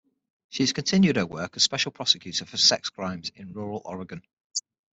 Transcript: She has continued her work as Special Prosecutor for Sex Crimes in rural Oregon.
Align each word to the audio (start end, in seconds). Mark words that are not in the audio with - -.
She 0.49 0.63
has 0.63 0.73
continued 0.73 1.15
her 1.17 1.27
work 1.27 1.55
as 1.55 1.61
Special 1.63 1.91
Prosecutor 1.91 2.47
for 2.47 2.57
Sex 2.57 2.89
Crimes 2.89 3.29
in 3.35 3.53
rural 3.53 3.83
Oregon. 3.85 4.23